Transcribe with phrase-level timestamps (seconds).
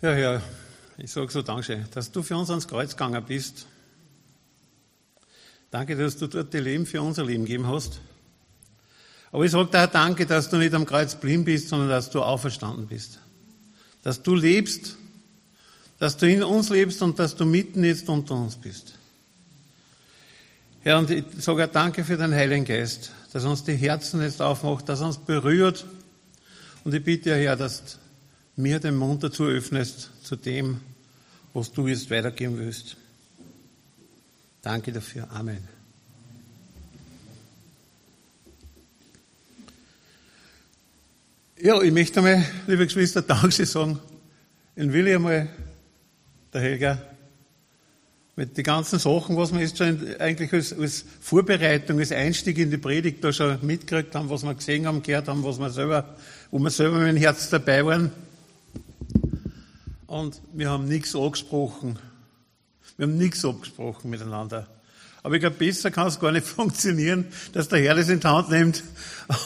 [0.00, 0.40] Ja, ja,
[0.96, 3.66] ich sage so Dankeschön, dass du für uns ans Kreuz gegangen bist.
[5.72, 7.98] Danke, dass du dort dein Leben für unser Leben gegeben hast.
[9.32, 12.10] Aber ich sage dir auch Danke, dass du nicht am Kreuz blind bist, sondern dass
[12.10, 13.18] du auferstanden bist.
[14.04, 14.94] Dass du lebst,
[15.98, 18.94] dass du in uns lebst und dass du mitten jetzt unter uns bist.
[20.82, 24.40] Herr, und ich sage auch Danke für deinen Heiligen Geist, dass uns die Herzen jetzt
[24.40, 25.86] aufmacht, dass uns berührt.
[26.84, 27.98] Und ich bitte, Herr, dass
[28.58, 30.80] mir den Mund dazu öffnest, zu dem,
[31.54, 32.96] was du jetzt weitergeben willst.
[34.62, 35.30] Danke dafür.
[35.30, 35.66] Amen.
[41.60, 44.00] Ja, ich möchte einmal, liebe Geschwister, Danke sagen.
[44.74, 45.48] In Willi einmal,
[46.52, 47.02] der Helga,
[48.34, 52.70] mit den ganzen Sachen, was wir jetzt schon eigentlich als, als, Vorbereitung, als Einstieg in
[52.70, 56.16] die Predigt da schon mitgekriegt haben, was wir gesehen haben, gehört haben, was wir selber,
[56.50, 58.12] wo wir selber mit dem Herz dabei waren.
[60.08, 61.98] Und wir haben nichts angesprochen.
[62.96, 64.66] Wir haben nichts abgesprochen miteinander.
[65.22, 68.26] Aber ich glaube, besser kann es gar nicht funktionieren, dass der Herr das in die
[68.26, 68.82] Hand nimmt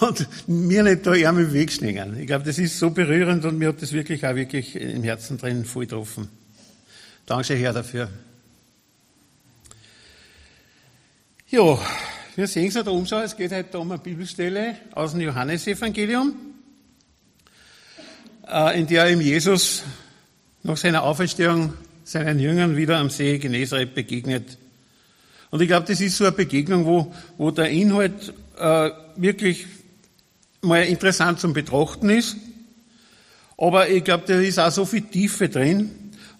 [0.00, 2.16] und mir nicht da Ärmel wegschningen.
[2.16, 5.36] Ich glaube, das ist so berührend und mir hat das wirklich auch wirklich im Herzen
[5.36, 6.28] drin voll getroffen.
[7.26, 8.08] Danke, Herr, dafür.
[11.50, 11.78] Ja,
[12.36, 16.36] wir sehen es ja da umschau, es geht heute um eine Bibelstelle aus dem Johannesevangelium,
[18.46, 19.82] äh, in der ihm Jesus
[20.62, 21.74] nach seiner Auferstehung
[22.04, 24.58] seinen Jüngern wieder am See Genezareth begegnet.
[25.50, 29.66] Und ich glaube, das ist so eine Begegnung, wo, wo der Inhalt äh, wirklich
[30.62, 32.36] mal interessant zum Betrachten ist.
[33.58, 35.90] Aber ich glaube, da ist auch so viel Tiefe drin.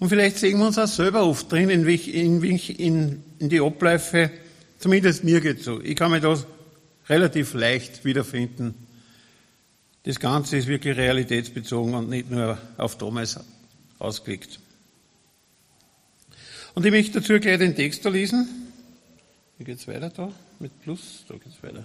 [0.01, 4.31] Und vielleicht sehen wir uns auch selber oft drin, in, in, in, in die Abläufe
[4.83, 5.81] Zumindest mir geht so.
[5.81, 6.37] Ich kann mich da
[7.09, 8.75] relativ leicht wiederfinden.
[10.03, 13.39] Das Ganze ist wirklich realitätsbezogen und nicht nur auf damals
[14.03, 14.59] ausgelegt.
[16.75, 18.49] Und ich möchte dazu gleich den Text da lesen.
[19.59, 20.33] Wie geht's weiter da?
[20.59, 21.25] Mit Plus?
[21.29, 21.85] Da geht's weiter.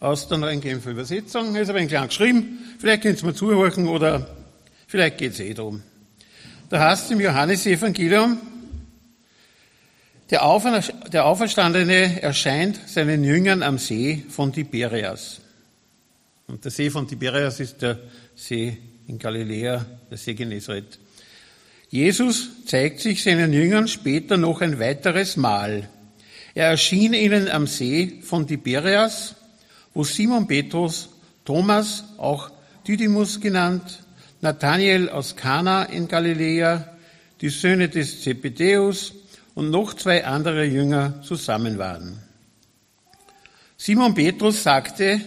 [0.00, 1.54] Aus der neuen Genfer Übersetzung.
[1.56, 2.58] Ist aber ein klein geschrieben.
[2.78, 4.36] Vielleicht könnt ihr mir zuhören oder
[4.86, 5.82] vielleicht geht's eh darum.
[6.70, 8.38] Da heißt es im Johannesevangelium,
[10.30, 15.40] der Auferstandene erscheint seinen Jüngern am See von Tiberias.
[16.46, 17.98] Und der See von Tiberias ist der
[18.34, 18.76] See
[19.06, 20.98] in Galiläa, der See Genezareth.
[21.90, 25.88] Jesus zeigt sich seinen Jüngern später noch ein weiteres Mal.
[26.54, 29.34] Er erschien ihnen am See von Tiberias,
[29.94, 31.08] wo Simon Petrus,
[31.44, 32.50] Thomas, auch
[32.86, 34.00] Didymus genannt,
[34.42, 36.96] Nathanael aus Kana in Galiläa,
[37.40, 39.14] die Söhne des Zebedeus
[39.54, 42.22] und noch zwei andere Jünger zusammen waren.
[43.78, 45.20] Simon Petrus sagte,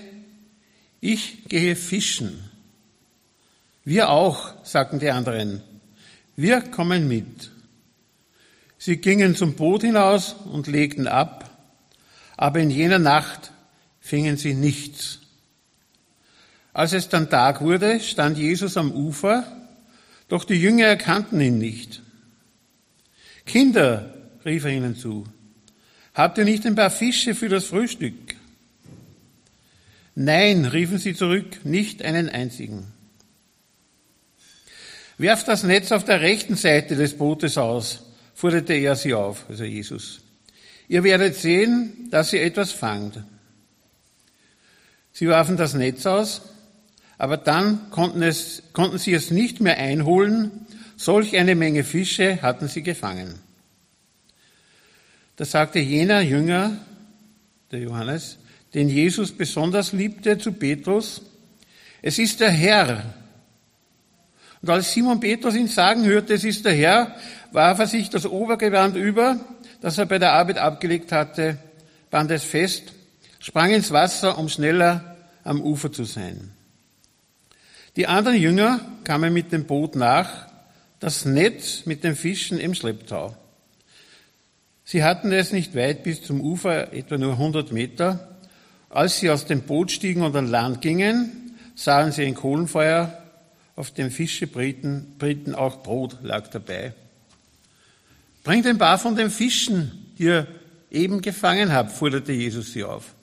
[1.00, 2.52] ich gehe fischen.
[3.84, 5.64] Wir auch, sagten die anderen.
[6.36, 7.52] Wir kommen mit.
[8.78, 11.50] Sie gingen zum Boot hinaus und legten ab,
[12.36, 13.52] aber in jener Nacht
[14.00, 15.20] fingen sie nichts.
[16.74, 19.46] Als es dann Tag wurde, stand Jesus am Ufer,
[20.30, 22.02] doch die Jünger erkannten ihn nicht.
[23.46, 24.14] Kinder,
[24.46, 25.26] rief er ihnen zu.
[26.14, 28.36] Habt ihr nicht ein paar Fische für das Frühstück?
[30.16, 32.88] Nein, riefen sie zurück, nicht einen einzigen.
[35.22, 38.02] Werft das Netz auf der rechten Seite des Bootes aus,
[38.34, 40.22] forderte er sie auf, also Jesus.
[40.88, 43.24] Ihr werdet sehen, dass ihr etwas fangt.
[45.14, 46.42] Sie warfen das Netz aus,
[47.20, 50.66] aber dann konnten, es, konnten sie es nicht mehr einholen,
[50.98, 53.36] solch eine Menge Fische hatten sie gefangen.
[55.36, 56.78] Da sagte jener Jünger,
[57.70, 58.40] der Johannes,
[58.74, 61.22] den Jesus besonders liebte, zu Petrus,
[62.02, 63.21] es ist der Herr.
[64.62, 67.16] Und als Simon Petrus ihn sagen hörte, es ist der Herr,
[67.52, 69.40] warf er sich das Obergewand über,
[69.82, 71.58] das er bei der Arbeit abgelegt hatte,
[72.12, 72.94] band es fest,
[73.40, 76.52] sprang ins Wasser, um schneller am Ufer zu sein.
[77.96, 80.48] Die anderen Jünger kamen mit dem Boot nach,
[81.00, 83.36] das Netz mit den Fischen im Schlepptau.
[84.86, 88.38] Sie hatten es nicht weit bis zum Ufer, etwa nur 100 Meter.
[88.90, 93.21] Als sie aus dem Boot stiegen und an Land gingen, sahen sie ein Kohlenfeuer,
[93.76, 96.94] auf dem Fische briten, briten auch Brot lag dabei.
[98.44, 100.48] Bringt ein paar von den Fischen, die ihr
[100.90, 103.16] eben gefangen habt, forderte Jesus sie auf.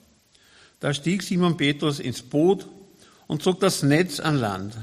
[0.79, 2.67] Da stieg Simon Petrus ins Boot
[3.27, 4.77] und zog das Netz an Land.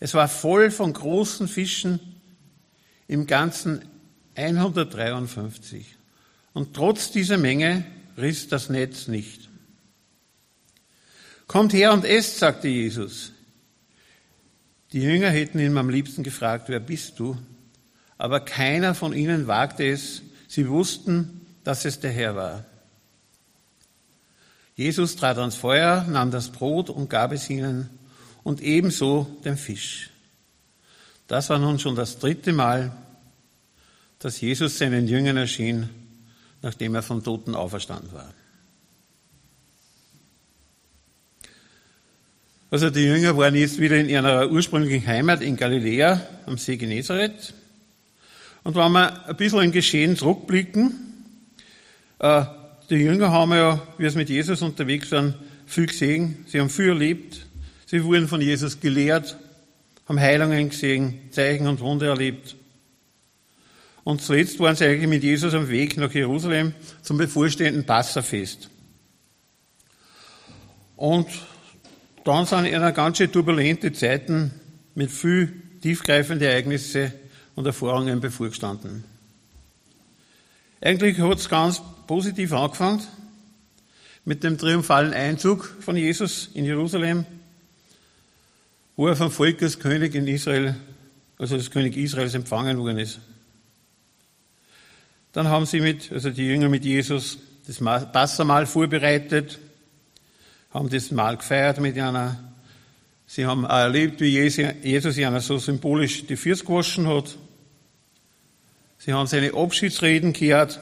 [0.00, 2.00] Es war voll von großen Fischen,
[3.08, 3.84] im Ganzen
[4.36, 5.96] 153.
[6.54, 7.84] Und trotz dieser Menge
[8.16, 9.50] riss das Netz nicht.
[11.46, 13.31] Kommt her und esst, sagte Jesus.
[14.92, 17.36] Die Jünger hätten ihn am liebsten gefragt, wer bist du?
[18.18, 20.22] Aber keiner von ihnen wagte es.
[20.48, 22.64] Sie wussten, dass es der Herr war.
[24.74, 27.88] Jesus trat ans Feuer, nahm das Brot und gab es ihnen
[28.42, 30.10] und ebenso den Fisch.
[31.26, 32.92] Das war nun schon das dritte Mal,
[34.18, 35.88] dass Jesus seinen Jüngern erschien,
[36.60, 38.32] nachdem er vom Toten auferstanden war.
[42.72, 47.52] Also die Jünger waren jetzt wieder in ihrer ursprünglichen Heimat in Galiläa am See Genezareth.
[48.64, 50.94] Und wenn wir ein bisschen im Geschehen zurückblicken,
[52.18, 52.44] äh,
[52.88, 55.34] die Jünger haben ja, wie es mit Jesus unterwegs waren,
[55.66, 56.46] viel gesehen.
[56.46, 57.44] Sie haben viel erlebt.
[57.84, 59.36] Sie wurden von Jesus gelehrt,
[60.08, 62.56] haben Heilungen gesehen, Zeichen und Wunder erlebt.
[64.02, 66.72] Und zuletzt waren sie eigentlich mit Jesus am Weg nach Jerusalem
[67.02, 68.70] zum bevorstehenden Passafest.
[70.96, 71.28] Und
[72.24, 74.52] dann sind in einer ganz schön turbulente Zeiten
[74.94, 77.12] mit viel tiefgreifenden Ereignissen
[77.54, 79.04] und Erfahrungen bevorgestanden.
[80.80, 83.02] Eigentlich hat es ganz positiv angefangen
[84.24, 87.24] mit dem triumphalen Einzug von Jesus in Jerusalem,
[88.96, 90.76] wo er vom Volk als König in Israel,
[91.38, 93.20] also als König Israels empfangen worden ist.
[95.32, 97.78] Dann haben sie mit, also die Jünger mit Jesus das
[98.12, 99.58] Passamal vorbereitet,
[100.72, 102.38] haben das Mahl gefeiert mit einer.
[103.26, 107.36] Sie haben erlebt, wie Jesus ihnen so symbolisch die Füße gewaschen hat.
[108.98, 110.80] Sie haben seine Abschiedsreden gehört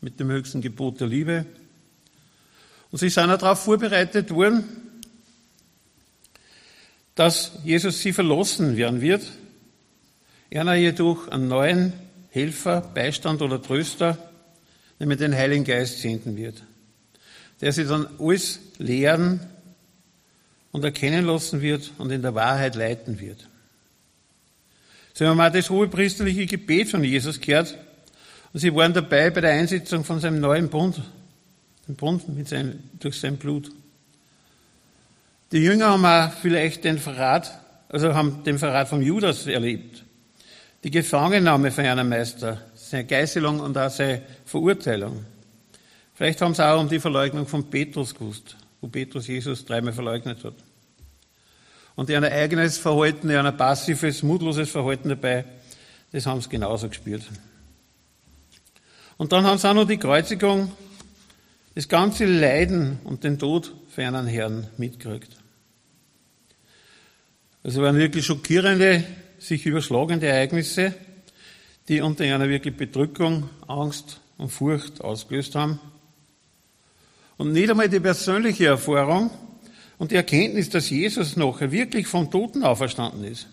[0.00, 1.46] mit dem höchsten Gebot der Liebe.
[2.90, 4.64] Und sie sind auch darauf vorbereitet worden,
[7.14, 9.22] dass Jesus sie verlassen werden wird.
[10.50, 11.92] Er jedoch einen neuen
[12.30, 14.18] Helfer, Beistand oder Tröster,
[14.98, 16.62] nämlich den Heiligen Geist senden wird
[17.60, 19.40] der sie dann alles lehren
[20.72, 23.48] und erkennen lassen wird und in der Wahrheit leiten wird.
[25.12, 27.76] Sie haben auch das hohe priesterliche Gebet von Jesus gehört
[28.52, 31.02] und sie waren dabei bei der Einsetzung von seinem neuen Bund,
[31.86, 33.70] dem Bund mit seinem, durch sein Blut.
[35.52, 37.50] Die Jünger haben auch vielleicht den Verrat,
[37.88, 40.04] also haben den Verrat von Judas erlebt.
[40.84, 45.24] Die Gefangennahme von einem Meister, seine Geißelung und auch seine Verurteilung.
[46.20, 50.44] Vielleicht haben sie auch um die Verleugnung von Petrus gewusst, wo Petrus Jesus dreimal verleugnet
[50.44, 50.52] hat.
[51.96, 55.46] Und ihr eigenes Verhalten, ihr passives, mutloses Verhalten dabei,
[56.12, 57.22] das haben sie genauso gespürt.
[59.16, 60.70] Und dann haben sie auch noch die Kreuzigung,
[61.74, 65.34] das ganze Leiden und den Tod für einen Herrn mitgekriegt.
[67.62, 69.04] Also waren wirklich schockierende,
[69.38, 70.94] sich überschlagende Ereignisse,
[71.88, 75.80] die unter einer wirklich Bedrückung, Angst und Furcht ausgelöst haben.
[77.40, 79.30] Und nicht einmal die persönliche Erfahrung
[79.96, 83.46] und die Erkenntnis, dass Jesus nachher wirklich vom Toten auferstanden ist.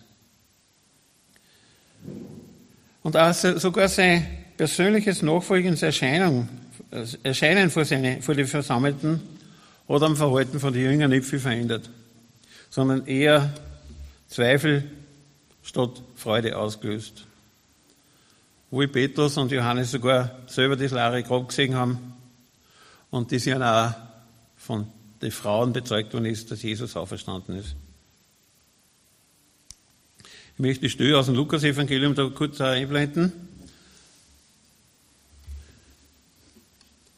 [3.02, 4.26] Und auch sogar sein
[4.58, 6.50] persönliches Nachfolgens Erscheinung,
[7.22, 9.22] Erscheinen vor, seine, vor den Versammelten
[9.88, 11.88] hat am Verhalten von den Jüngern nicht viel verändert,
[12.68, 13.54] sondern eher
[14.28, 14.84] Zweifel
[15.62, 17.24] statt Freude ausgelöst.
[18.70, 22.17] Wo Petrus und Johannes sogar selber das leere Grab gesehen haben
[23.10, 23.94] und das ja auch
[24.56, 24.86] von
[25.22, 27.74] den Frauen bezeugt worden ist, dass Jesus auferstanden ist.
[30.54, 33.32] Ich möchte die Stelle aus dem Lukas-Evangelium da kurz einblenden.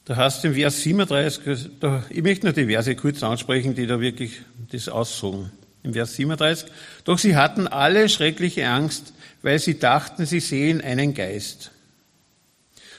[0.04, 4.00] Da heißt im Vers 37, da, ich möchte nur die Verse kurz ansprechen, die da
[4.00, 5.52] wirklich das aussagen.
[5.82, 6.70] Im Vers 37,
[7.04, 11.70] doch sie hatten alle schreckliche Angst, weil sie dachten, sie sehen einen Geist.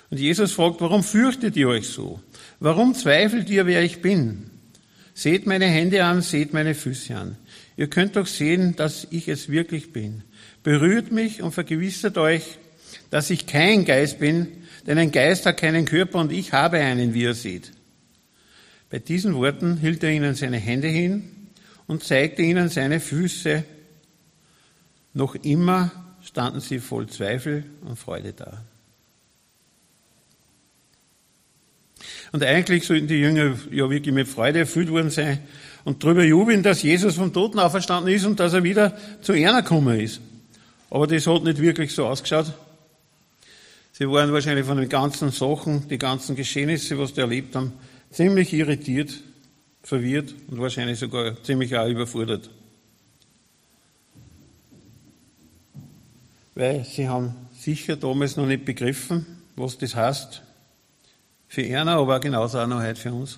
[0.09, 2.19] Und Jesus fragt, warum fürchtet ihr euch so?
[2.61, 4.51] Warum zweifelt ihr, wer ich bin?
[5.15, 7.35] Seht meine Hände an, seht meine Füße an.
[7.75, 10.21] Ihr könnt doch sehen, dass ich es wirklich bin.
[10.61, 12.59] Berührt mich und vergewissert euch,
[13.09, 14.47] dass ich kein Geist bin,
[14.85, 17.71] denn ein Geist hat keinen Körper und ich habe einen, wie ihr seht.
[18.91, 21.31] Bei diesen Worten hielt er ihnen seine Hände hin
[21.87, 23.63] und zeigte ihnen seine Füße.
[25.15, 25.91] Noch immer
[26.21, 28.63] standen sie voll Zweifel und Freude da.
[32.31, 35.39] Und eigentlich sollten die Jünger ja wirklich mit Freude erfüllt worden sein
[35.83, 39.61] und darüber jubeln, dass Jesus vom Toten auferstanden ist und dass er wieder zu einer
[39.61, 40.21] gekommen ist.
[40.89, 42.53] Aber das hat nicht wirklich so ausgeschaut.
[43.93, 47.73] Sie waren wahrscheinlich von den ganzen Sachen, die ganzen Geschehnisse, was sie erlebt haben,
[48.09, 49.11] ziemlich irritiert,
[49.83, 52.49] verwirrt und wahrscheinlich sogar ziemlich auch überfordert.
[56.55, 60.41] Weil sie haben sicher damals noch nicht begriffen, was das heißt,
[61.51, 63.37] für Erna, aber genauso auch noch heute für uns.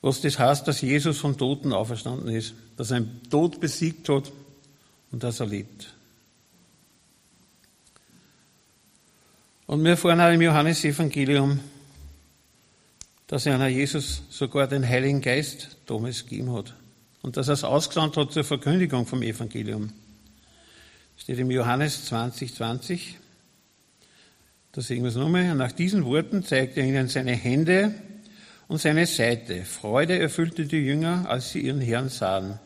[0.00, 4.32] Was das heißt, dass Jesus von Toten auferstanden ist, dass er den Tod besiegt hat
[5.12, 5.92] und dass er lebt.
[9.66, 11.60] Und wir erfahren auch im Johannesevangelium,
[13.26, 16.74] dass einer Jesus sogar den Heiligen Geist damals gegeben hat
[17.20, 19.92] und dass er es ausgesandt hat zur Verkündigung vom Evangelium.
[21.18, 23.18] Steht im Johannes 20, 20.
[24.74, 25.54] Da sehen wir es nochmal.
[25.54, 27.94] Nach diesen Worten zeigte er ihnen seine Hände
[28.66, 29.64] und seine Seite.
[29.64, 32.58] Freude erfüllte die Jünger, als sie ihren Herrn sahen.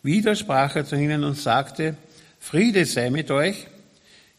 [0.00, 1.96] Wieder sprach er zu ihnen und sagte,
[2.38, 3.66] Friede sei mit euch.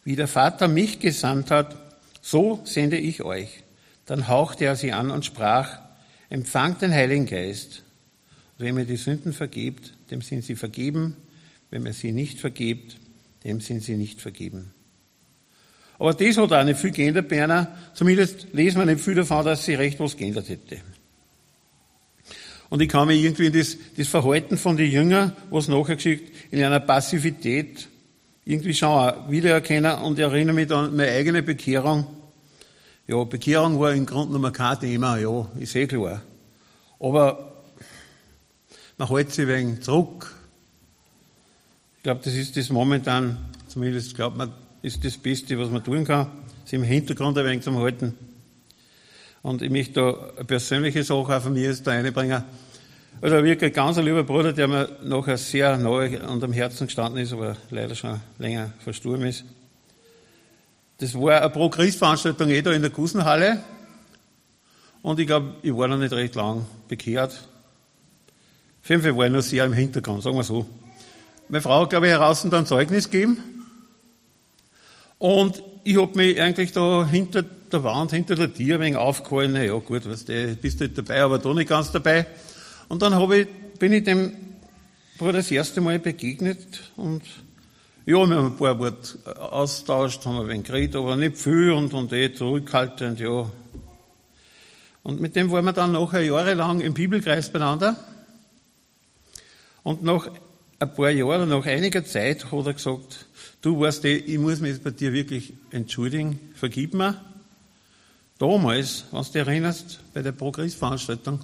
[0.05, 1.75] Wie der Vater mich gesandt hat,
[2.22, 3.62] so sende ich euch.
[4.05, 5.79] Dann hauchte er sie an und sprach,
[6.29, 7.84] empfangt den Heiligen Geist.
[8.57, 11.17] Und wem ihr die Sünden vergebt, dem sind sie vergeben.
[11.72, 12.96] Wenn er sie nicht vergebt,
[13.43, 14.72] dem sind sie nicht vergeben.
[15.99, 17.75] Aber das hat auch nicht viel geändert bei einer.
[17.93, 20.77] Zumindest lesen wir nicht viel davon, dass sie recht was geändert hätte.
[22.69, 26.33] Und ich kann mich irgendwie in das, das Verhalten von den Jüngern, was nachher geschickt,
[26.51, 27.87] in einer Passivität
[28.45, 32.07] irgendwie schon auch wiedererkennen und erinnere mich an meine eigene Bekehrung.
[33.07, 36.21] Ja, Bekehrung war im Grunde genommen kein Thema, ja, ist eh klar.
[36.99, 37.63] Aber
[38.97, 40.33] man hält sich wegen zurück.
[41.97, 43.37] Ich glaube, das ist das momentan,
[43.67, 44.51] zumindest glaubt man,
[44.81, 46.27] ist das Beste, was man tun kann,
[46.65, 48.13] sich im Hintergrund ein wenig zu halten.
[49.41, 52.43] Und ich möchte da eine persönliche Sache auch von mir jetzt da einbringen.
[53.22, 57.22] Also wirklich ein ganz lieber Bruder, der mir nachher sehr nahe an dem Herzen gestanden
[57.22, 59.46] ist, aber leider schon länger verstorben ist.
[61.00, 63.62] Das war eine Pro-Christ-Veranstaltung eh da in der Gusenhalle.
[65.01, 67.48] Und ich glaube, ich war noch nicht recht lang bekehrt.
[68.81, 70.65] Fall war ich noch sehr im Hintergrund, sagen wir so.
[71.50, 73.56] Meine Frau hat, glaube ich, heraus dann Zeugnis gegeben.
[75.19, 79.53] Und ich habe mich eigentlich da hinter der Wand, hinter der Tür ein wenig aufgehalten.
[79.53, 82.25] Na ja, gut, was du, bist du halt dabei, aber da nicht ganz dabei.
[82.88, 83.47] Und dann habe ich,
[83.79, 84.33] bin ich dem
[85.17, 87.24] Bruder das erste Mal begegnet und
[88.05, 89.17] ja, wir haben ein paar Worte
[89.51, 93.50] austauscht, haben ein wenig geredet, aber nicht viel und, und eh zurückhaltend, ja.
[95.03, 97.97] Und mit dem waren wir dann nachher jahrelang im Bibelkreis beieinander.
[99.83, 100.29] Und nach
[100.79, 103.25] ein paar Jahren, nach einiger Zeit, hat er gesagt,
[103.62, 107.19] du weißt eh, ich muss mich bei dir wirklich entschuldigen, vergib mir.
[108.38, 111.39] Damals, wenn du dich erinnerst, bei der Progressveranstaltung,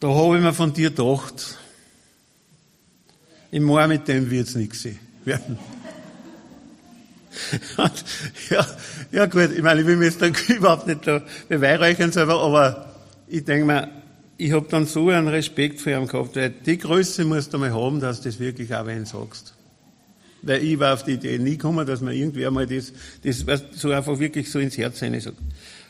[0.00, 1.58] da habe ich mir von dir gedacht,
[3.52, 4.86] ich meine, mit dem wird's nichts
[5.24, 5.58] werden.
[8.50, 8.66] ja,
[9.12, 12.94] ja gut, ich meine, ich will mich jetzt da überhaupt nicht da beweihräuchern selber, aber
[13.28, 13.88] ich denke mir,
[14.38, 17.72] ich habe dann so einen Respekt vor ihm gehabt, weil die Größe musst du mal
[17.72, 19.54] haben, dass du das wirklich auch wen sagst.
[20.42, 23.90] Weil ich war auf die Idee nie gekommen, dass man irgendwie einmal das, das so
[23.90, 25.38] einfach wirklich so ins Herz rein sagt.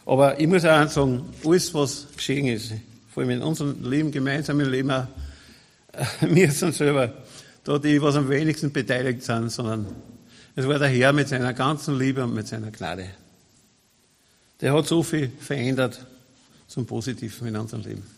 [0.07, 2.73] Aber ich muss auch sagen, alles, was geschehen ist,
[3.12, 5.09] vor allem in unserem Leben, gemeinsamen Leben, auch,
[6.21, 7.12] wir sind selber
[7.65, 9.87] da die, was am wenigsten beteiligt sind, sondern
[10.55, 13.11] es war der Herr mit seiner ganzen Liebe und mit seiner Gnade.
[14.61, 16.07] Der hat so viel verändert
[16.69, 18.16] zum Positiven in unserem Leben.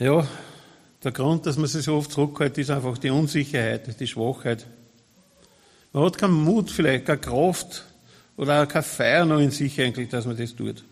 [0.00, 0.24] Ja,
[1.02, 4.64] der Grund, dass man sich so oft zurückhält, ist einfach die Unsicherheit, die Schwachheit.
[5.92, 7.84] Man hat keinen Mut, vielleicht keine Kraft
[8.36, 10.84] oder auch keine Feier noch in sich eigentlich, dass man das tut.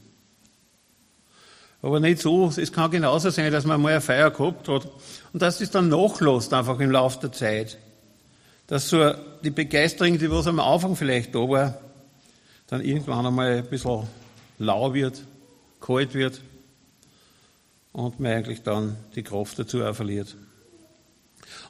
[1.82, 4.88] Aber nicht so, es kann genauso sein, dass man mal eine Feier gehabt hat
[5.32, 7.78] und dass das dann nachlässt einfach im Laufe der Zeit.
[8.66, 9.12] Dass so
[9.44, 11.78] die Begeisterung, die was am Anfang vielleicht da war,
[12.66, 14.08] dann irgendwann einmal ein bisschen
[14.58, 15.22] lau wird,
[15.80, 16.40] kalt wird
[17.96, 20.36] und man eigentlich dann die Kraft dazu auch verliert.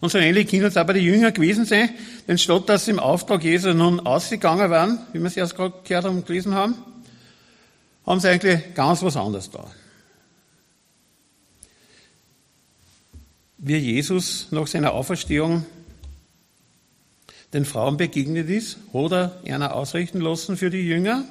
[0.00, 1.90] Und so ähnlich können es auch bei den Jüngern gewesen sein,
[2.28, 5.74] denn statt dass sie im Auftrag Jesu nun ausgegangen waren, wie wir es erst gerade
[5.84, 6.74] gehört haben und gelesen haben,
[8.04, 9.70] haben sie eigentlich ganz was anderes da.
[13.58, 15.64] wie Jesus nach seiner Auferstehung
[17.52, 21.24] den Frauen begegnet ist, oder einer ausrichten lassen für die Jünger,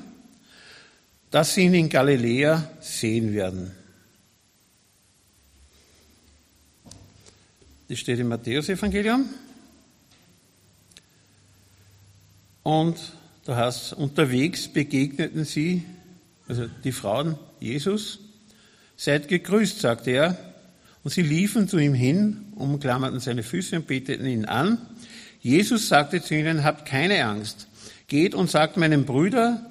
[1.29, 3.71] dass sie ihn in Galiläa sehen werden.
[7.87, 9.29] Das steht im Matthäus-Evangelium.
[12.63, 12.97] Und
[13.45, 15.83] da heißt unterwegs begegneten sie,
[16.47, 18.19] also die Frauen, Jesus.
[18.97, 20.37] Seid gegrüßt, sagte er.
[21.03, 24.79] Und sie liefen zu ihm hin, umklammerten seine Füße und beteten ihn an.
[25.41, 27.67] Jesus sagte zu ihnen, habt keine Angst.
[28.07, 29.63] Geht und sagt meinen Brüdern,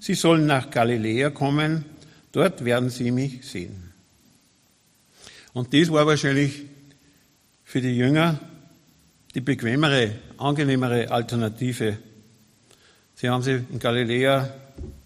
[0.00, 1.86] sie sollen nach Galiläa kommen,
[2.32, 3.94] dort werden sie mich sehen.
[5.54, 6.64] Und das war wahrscheinlich
[7.76, 8.40] für die Jünger
[9.34, 11.98] die bequemere, angenehmere Alternative.
[13.14, 14.48] Sie haben sie in Galiläa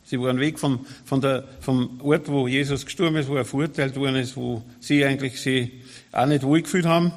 [0.04, 3.96] Sie waren weg vom, von der, vom Ort, wo Jesus gestorben ist, wo er verurteilt
[3.96, 7.10] worden ist, wo sie eigentlich sie auch nicht wohl gefühlt haben.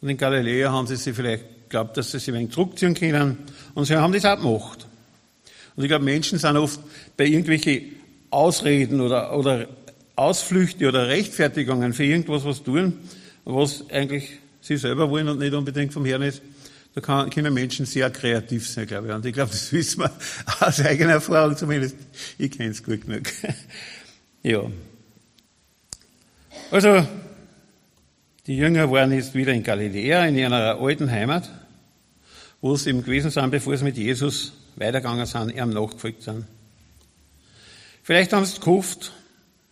[0.00, 3.36] Und in Galiläa haben sie sich vielleicht geglaubt, dass sie sich ein wenig zurückziehen können.
[3.74, 4.86] Und sie haben das auch gemacht.
[5.76, 6.80] Und ich glaube, Menschen sind oft
[7.18, 7.94] bei irgendwelchen
[8.30, 9.68] Ausreden oder, oder
[10.16, 13.00] Ausflüchte oder Rechtfertigungen für irgendwas was tun,
[13.44, 16.40] was eigentlich sie selber wollen und nicht unbedingt vom Herrn ist.
[16.94, 19.14] Da kann, können Menschen sehr kreativ sein, glaube ich.
[19.14, 20.10] Und ich glaube, das wissen wir
[20.60, 21.96] aus eigener Erfahrung zumindest.
[22.38, 23.24] Ich kenne es gut genug.
[24.42, 24.62] ja.
[26.70, 27.06] Also,
[28.46, 31.50] die Jünger waren jetzt wieder in Galiläa, in ihrer alten Heimat,
[32.60, 36.44] wo sie eben gewesen sind, bevor sie mit Jesus weitergegangen sind, ihm nachgefolgt sind.
[38.02, 39.12] Vielleicht haben sie gehofft,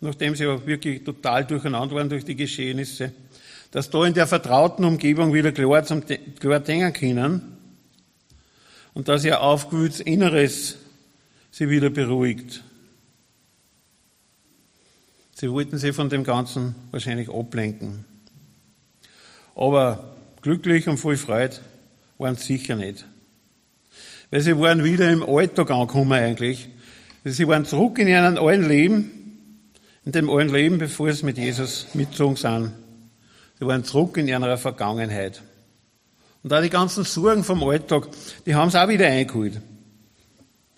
[0.00, 3.12] nachdem sie wirklich total durcheinander waren durch die Geschehnisse,
[3.71, 6.03] dass da in der vertrauten Umgebung wieder klar, zum,
[6.39, 7.43] klar denken können
[8.95, 10.77] und dass ihr aufgewühltes Inneres
[11.50, 12.62] sie wieder beruhigt.
[15.35, 18.05] Sie wollten sie von dem Ganzen wahrscheinlich ablenken.
[19.55, 21.57] Aber glücklich und voll Freude
[22.19, 23.07] waren sie sicher nicht.
[24.31, 26.69] Weil sie waren wieder im Alltag angekommen eigentlich.
[27.25, 29.11] Sie waren zurück in ihrem alten Leben,
[30.05, 32.73] in dem alten Leben, bevor sie mit Jesus mitgezogen sind.
[33.61, 35.43] Sie waren zurück in ihrer Vergangenheit.
[36.43, 38.09] Und da die ganzen Sorgen vom Alltag,
[38.47, 39.61] die haben sie auch wieder eingeholt.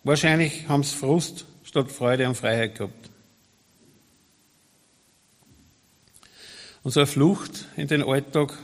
[0.03, 3.11] Wahrscheinlich haben sie Frust statt Freude und Freiheit gehabt.
[6.83, 8.59] Und so eine Flucht in den Alltag,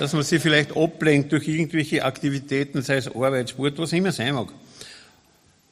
[0.00, 4.34] dass man sich vielleicht ablenkt durch irgendwelche Aktivitäten, sei es Arbeit, Sport, was immer sein
[4.34, 4.48] mag.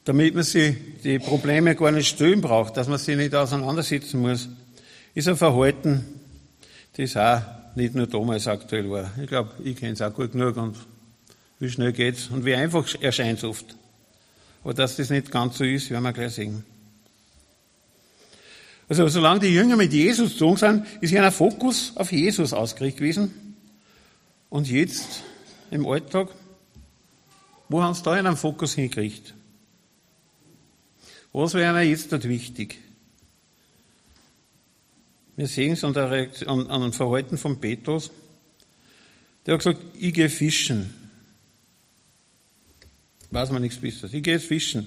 [0.05, 4.49] Damit man sich die Probleme gar nicht stellen braucht, dass man sie nicht auseinandersetzen muss,
[5.15, 6.20] ist ein Verhalten,
[7.01, 7.43] das auch
[7.77, 9.11] nicht nur damals aktuell war.
[9.21, 10.77] Ich glaube, ich kenne es auch gut genug und
[11.59, 13.77] wie schnell geht's und wie einfach erscheint es oft.
[14.63, 16.65] Aber dass das nicht ganz so ist, werden wir gleich sehen.
[18.89, 22.99] Also solange die Jünger mit Jesus gezogen sind, ist ja ein Fokus auf Jesus ausgerichtet
[22.99, 23.57] gewesen.
[24.49, 25.23] Und jetzt
[25.71, 26.29] im Alltag,
[27.69, 29.33] wo haben sie da einen Fokus hingekriegt?
[31.33, 32.79] Was wäre jetzt dort wichtig?
[35.41, 38.11] Wir sehen es an, der an, an dem Verhalten von Petrus.
[39.47, 40.93] Der hat gesagt, ich gehe fischen.
[43.31, 44.13] Weiß man nichts Besseres.
[44.13, 44.87] Ich gehe jetzt fischen.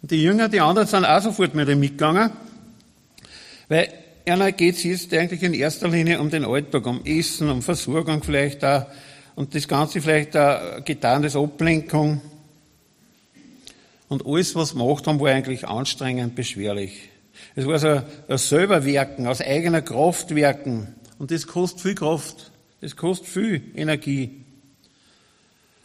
[0.00, 2.30] Und die Jünger, die anderen sind auch sofort mit ihm mitgegangen.
[3.68, 3.92] Weil
[4.24, 8.22] einer geht es jetzt eigentlich in erster Linie um den Alltag, um Essen, um Versorgung
[8.22, 8.86] vielleicht auch
[9.34, 12.22] und das Ganze vielleicht auch getan als Ablenkung.
[14.08, 17.10] Und alles, was gemacht haben, war eigentlich anstrengend, beschwerlich.
[17.54, 20.94] Es war so ein Selberwerken, aus eigener Kraft werken.
[21.18, 22.50] Und das kostet viel Kraft.
[22.80, 24.44] Das kostet viel Energie.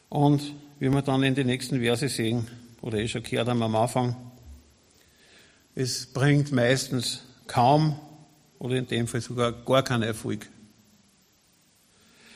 [0.10, 2.48] Und wie wir dann in den nächsten Verse sehen,
[2.82, 4.16] oder eh schon gehört haben am Anfang,
[5.76, 7.98] es bringt meistens kaum
[8.60, 10.48] oder in dem Fall sogar gar keinen Erfolg.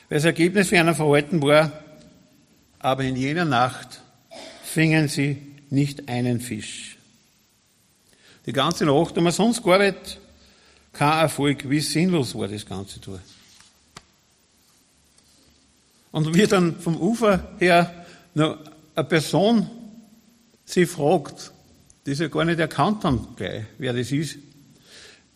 [0.08, 1.72] Weil das Ergebnis für einen Verhalten war,
[2.78, 4.00] aber in jener Nacht
[4.62, 5.36] fingen sie
[5.70, 6.95] nicht einen Fisch.
[8.46, 10.20] Die ganze Nacht haben wir sonst gearbeitet,
[10.92, 13.18] kein Erfolg, wie sinnlos war das Ganze da.
[16.12, 18.58] Und wie dann vom Ufer her noch
[18.94, 19.68] eine Person
[20.64, 21.52] sie fragt,
[22.06, 24.38] die sie gar nicht erkannt haben gleich, wer das ist,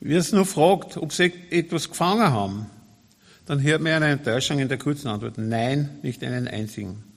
[0.01, 2.67] wie es nur fragt, ob sie etwas gefangen haben,
[3.45, 5.37] dann hört man eine Enttäuschung in der kurzen Antwort.
[5.37, 7.10] Nein, nicht einen einzigen.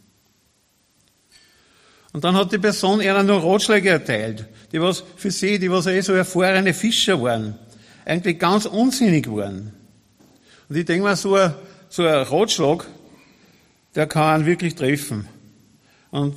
[2.13, 5.87] Und dann hat die Person ihnen nur Ratschläge erteilt, die was für sie, die was
[5.87, 7.55] eh so erfahrene Fischer waren,
[8.05, 9.73] eigentlich ganz unsinnig waren.
[10.69, 11.53] Und ich denke mal, so ein,
[11.89, 12.85] so ein Ratschlag,
[13.95, 15.27] der kann einen wirklich treffen.
[16.11, 16.35] Und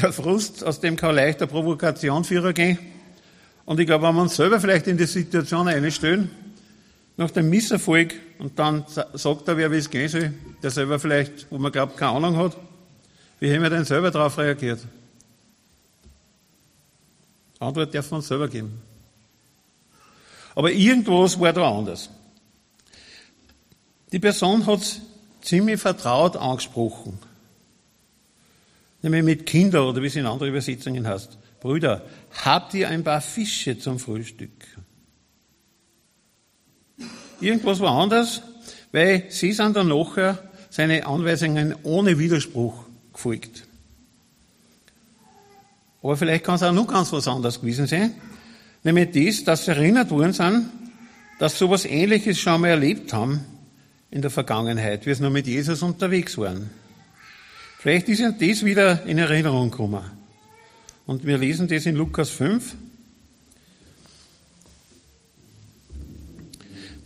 [0.00, 2.78] der Frust, aus dem kann leicht eine Provokation führen gehen.
[3.64, 6.30] Und ich glaube, wenn wir uns selber vielleicht in die Situation einstellen,
[7.16, 10.32] nach dem Misserfolg, und dann sagt er, wer wie es gehen soll,
[10.62, 12.56] der selber vielleicht, wo man glaubt, keine Ahnung hat,
[13.40, 14.80] wie haben wir denn selber darauf reagiert?
[17.58, 18.80] Antwort darf man selber geben.
[20.54, 22.10] Aber irgendwas war da anders.
[24.12, 25.00] Die Person hat
[25.40, 27.18] ziemlich vertraut angesprochen.
[29.02, 31.38] Nämlich mit Kinder oder wie es in anderen Übersetzungen heißt.
[31.60, 32.04] Brüder,
[32.44, 34.50] habt ihr ein paar Fische zum Frühstück?
[37.40, 38.42] Irgendwas war anders,
[38.92, 42.89] weil sie sind dann nachher seine Anweisungen ohne Widerspruch
[43.20, 43.64] gefolgt.
[46.02, 48.14] Aber vielleicht kann es auch noch ganz was anderes gewesen sein.
[48.82, 50.70] Nämlich das, dass sie erinnert worden sind,
[51.38, 53.44] dass sie sowas ähnliches schon einmal erlebt haben
[54.10, 56.70] in der Vergangenheit, wie sie noch mit Jesus unterwegs waren.
[57.78, 60.04] Vielleicht ist ihnen das wieder in Erinnerung gekommen.
[61.06, 62.74] Und wir lesen das in Lukas 5.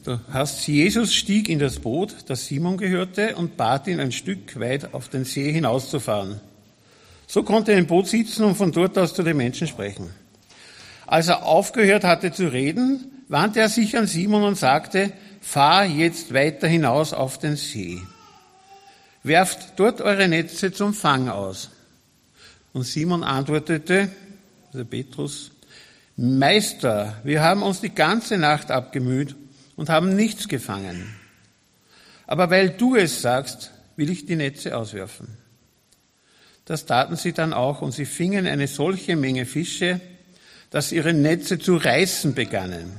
[0.04, 4.60] Da heißt Jesus stieg in das Boot, das Simon gehörte, und bat ihn, ein Stück
[4.60, 6.40] weit auf den See hinauszufahren.
[7.26, 10.10] So konnte er im Boot sitzen und von dort aus zu den Menschen sprechen.
[11.06, 16.34] Als er aufgehört hatte zu reden, wandte er sich an Simon und sagte, fahr jetzt
[16.34, 17.98] weiter hinaus auf den See.
[19.22, 21.70] Werft dort eure Netze zum Fang aus.
[22.74, 24.10] Und Simon antwortete,
[24.70, 25.50] also Petrus,
[26.16, 29.34] Meister, wir haben uns die ganze Nacht abgemüht
[29.76, 31.14] und haben nichts gefangen.
[32.26, 35.28] Aber weil du es sagst, will ich die Netze auswerfen.
[36.64, 40.00] Das taten sie dann auch und sie fingen eine solche Menge Fische,
[40.70, 42.92] dass ihre Netze zu reißen begannen.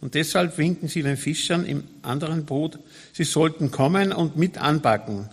[0.00, 2.78] Und deshalb winken sie den Fischern im anderen Boot,
[3.12, 5.28] sie sollten kommen und mit anpacken.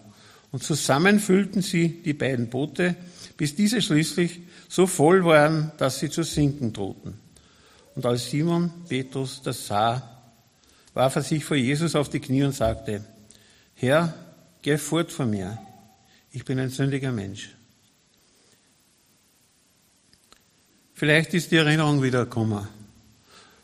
[0.52, 2.96] Und zusammen füllten sie die beiden Boote,
[3.38, 7.20] bis diese schließlich so voll waren, dass sie zu sinken drohten.
[7.96, 10.13] Und als Simon Petrus das sah,
[10.94, 13.04] warf er sich vor Jesus auf die Knie und sagte,
[13.76, 14.14] Herr,
[14.62, 15.58] geh fort von mir,
[16.32, 17.50] ich bin ein sündiger Mensch.
[20.94, 22.68] Vielleicht ist die Erinnerung wieder gekommen.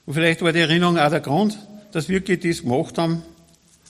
[0.06, 1.58] Und vielleicht war die Erinnerung auch der Grund,
[1.92, 3.24] dass wir das gemacht haben,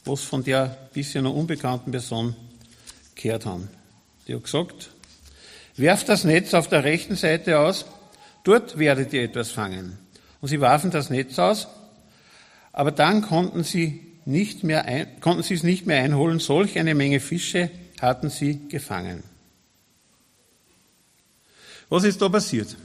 [0.05, 2.35] was von der bisher noch unbekannten Person
[3.15, 3.69] gehört haben.
[4.27, 4.91] Die hat gesagt,
[5.77, 7.85] werft das Netz auf der rechten Seite aus,
[8.43, 9.97] dort werdet ihr etwas fangen.
[10.41, 11.67] Und sie warfen das Netz aus
[12.71, 16.39] aber dann konnten sie, nicht mehr ein, konnten sie es nicht mehr einholen.
[16.39, 19.23] Solch eine Menge Fische hatten sie gefangen.
[21.89, 22.77] Was ist da passiert?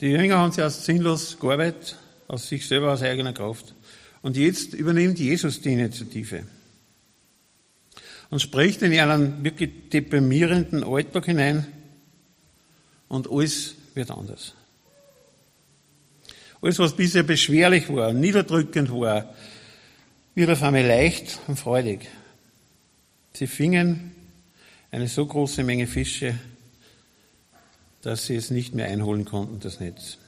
[0.00, 3.74] Die Jünger haben als sinnlos gearbeitet, aus sich selber, aus eigener Kraft.
[4.22, 6.44] Und jetzt übernimmt Jesus die Initiative
[8.30, 11.66] und spricht in einen wirklich deprimierenden Alltag hinein
[13.08, 14.54] und alles wird anders.
[16.62, 19.34] Alles, was bisher beschwerlich war, niederdrückend war,
[20.34, 22.08] wird auf einmal leicht und freudig.
[23.32, 24.12] Sie fingen
[24.90, 26.34] eine so große Menge Fische,
[28.02, 30.18] dass sie es nicht mehr einholen konnten, das Netz.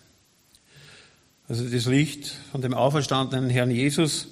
[1.49, 4.29] Also das Licht von dem auferstandenen Herrn Jesus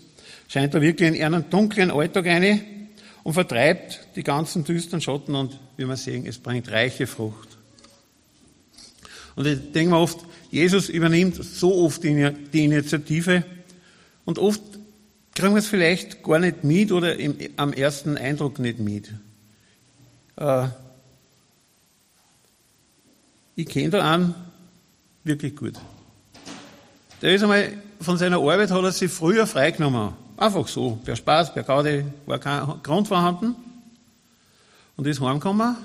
[0.48, 2.60] scheint da wirklich in einen dunklen Alltag eine
[3.22, 7.58] und vertreibt die ganzen düsteren Schatten und, wie wir sehen, es bringt reiche Frucht.
[9.36, 10.18] Und ich denke mir oft,
[10.50, 13.44] Jesus übernimmt so oft die Initiative
[14.24, 14.60] und oft
[15.34, 19.10] kriegen wir es vielleicht gar nicht mit oder im, am ersten Eindruck nicht mit.
[20.36, 20.68] Äh,
[23.54, 24.34] ich kenne da einen
[25.22, 25.74] wirklich gut.
[27.22, 30.14] Der ist einmal von seiner Arbeit, hat er sich früher freigenommen.
[30.36, 33.54] Einfach so, per Spaß, per Gaudi, war kein Grund vorhanden.
[34.96, 35.76] Und ist heimgekommen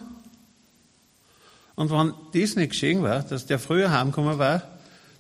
[1.76, 4.64] und wenn das nicht geschehen war, dass der früher heimgekommen war,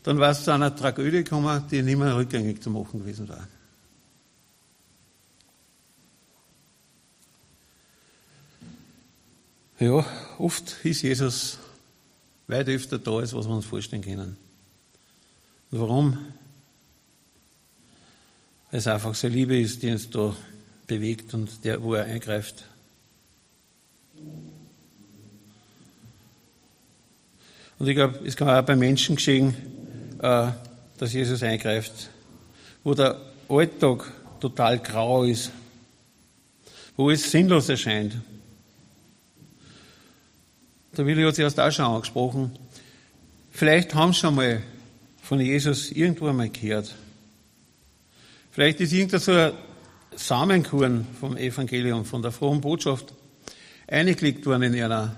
[0.03, 3.47] dann war es zu einer Tragödie gekommen, die nicht mehr rückgängig zu machen gewesen war.
[9.79, 10.05] Ja,
[10.37, 11.57] oft ist Jesus
[12.47, 14.37] weit öfter da, als was wir uns vorstellen können.
[15.71, 16.17] Und warum?
[18.71, 20.33] Weil es einfach seine Liebe ist, die uns da
[20.87, 22.63] bewegt und der, wo er eingreift.
[27.77, 29.55] Und ich glaube, es kann auch bei Menschen geschehen,
[30.21, 30.47] äh,
[30.97, 32.09] dass Jesus eingreift,
[32.83, 35.51] wo der Alltag total grau ist,
[36.95, 38.15] wo es sinnlos erscheint.
[40.95, 42.51] Der Willi hat sich erst auch schon angesprochen.
[43.51, 44.61] Vielleicht haben sie schon mal
[45.21, 46.95] von Jesus irgendwo einmal gehört.
[48.51, 49.51] Vielleicht ist irgendein so ein
[50.15, 53.13] Samenkorn vom Evangelium, von der frohen Botschaft,
[53.87, 55.15] eingelegt worden in einer,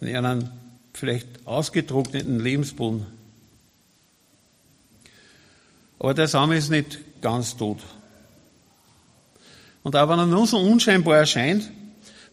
[0.00, 0.52] in einer
[0.94, 3.06] vielleicht ausgetrockneten Lebensboden.
[5.98, 7.78] Aber der Same ist nicht ganz tot.
[9.82, 11.70] Und auch wenn er nur so unscheinbar erscheint,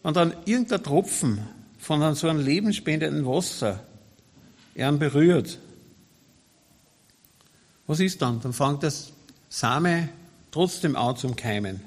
[0.02, 1.40] wenn dann irgendein Tropfen
[1.78, 3.84] von so einem lebensspendenden Wasser
[4.74, 5.58] er berührt,
[7.86, 8.40] was ist dann?
[8.40, 9.12] Dann fängt das
[9.48, 10.08] Same
[10.50, 11.80] trotzdem an zum Keimen.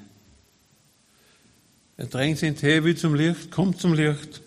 [1.96, 4.42] Er drängt sich hin, will zum Licht, kommt zum Licht.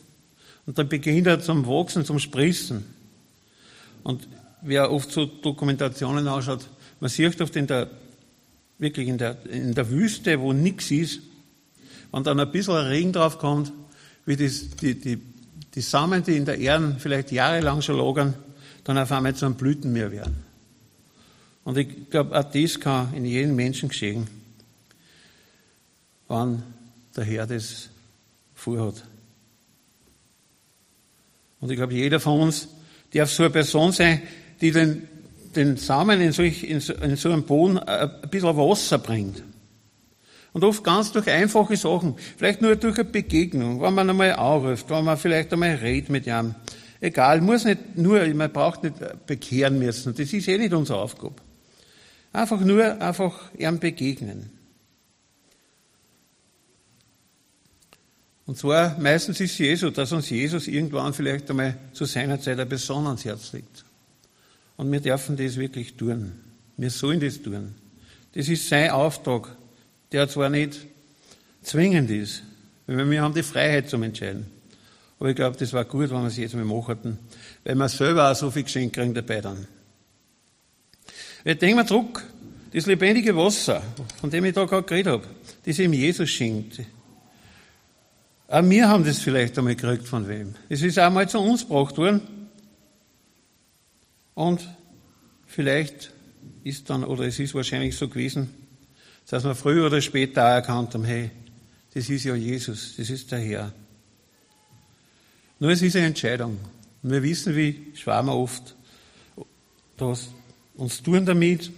[0.69, 2.85] Und dann beginnt er zum Wachsen, zum Spritzen.
[4.03, 4.27] Und
[4.61, 7.89] wer oft so Dokumentationen anschaut, man sieht oft in der,
[8.77, 11.21] wirklich in der, in der Wüste, wo nichts ist,
[12.11, 13.71] wenn dann ein bisschen Regen drauf kommt,
[14.27, 15.19] wie das, die, die,
[15.73, 18.35] die Samen, die in der Erde vielleicht jahrelang schon lagern,
[18.83, 20.35] dann auf einmal zu einem Blütenmeer werden.
[21.63, 24.27] Und ich glaube, auch das kann in jedem Menschen geschehen,
[26.27, 26.61] wann
[27.15, 27.89] der Herr das
[28.53, 29.03] vorhat.
[31.61, 32.67] Und ich glaube, jeder von uns
[33.13, 34.21] darf so eine Person sein,
[34.61, 35.07] die den,
[35.55, 39.43] den Samen in, solch, in, so, in so einem Boden ein bisschen Wasser bringt.
[40.51, 44.89] Und oft ganz durch einfache Sachen, vielleicht nur durch eine Begegnung, wenn man einmal anruft,
[44.89, 46.55] wenn man vielleicht einmal redet mit jemandem.
[47.01, 48.95] Egal, muss nicht nur, man braucht nicht
[49.25, 51.35] bekehren müssen, das ist eh nicht unsere Aufgabe.
[52.33, 54.58] Einfach nur, einfach ihm begegnen.
[58.49, 62.59] Und zwar meistens ist es Jesus, dass uns Jesus irgendwann vielleicht einmal zu seiner Zeit
[62.59, 63.85] ein besonders Herz liegt.
[64.75, 66.31] Und wir dürfen das wirklich tun.
[66.75, 67.75] Wir sollen das tun.
[68.33, 69.55] Das ist sein Auftrag,
[70.11, 70.79] der zwar nicht
[71.61, 72.41] zwingend ist,
[72.87, 74.47] weil wir haben die Freiheit zum Entscheiden.
[75.19, 77.19] Aber ich glaube, das war gut, wenn wir es jetzt mal machen,
[77.63, 79.67] weil wir selber auch so viel Geschenk kriegen dabei dann.
[81.45, 82.25] Jetzt denken wir zurück,
[82.73, 83.83] das lebendige Wasser,
[84.19, 85.27] von dem ich da gerade geredet habe,
[85.63, 86.79] das ihm Jesus schenkt.
[88.49, 90.55] Auch wir haben das vielleicht einmal gekriegt von wem.
[90.69, 92.21] Es ist auch mal zu uns gebracht worden.
[94.33, 94.67] Und
[95.45, 96.11] vielleicht
[96.63, 98.49] ist dann, oder es ist wahrscheinlich so gewesen,
[99.29, 101.29] dass wir früher oder später auch erkannt haben, hey,
[101.93, 103.71] das ist ja Jesus, das ist der Herr.
[105.59, 106.57] Nur es ist eine Entscheidung.
[107.03, 108.75] Und wir wissen, wie schwer wir oft
[109.97, 110.29] das
[110.75, 111.71] uns tun damit,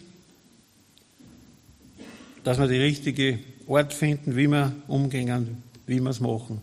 [2.45, 6.61] dass wir die richtige Ort finden, wie wir umgehen, wie wir es machen.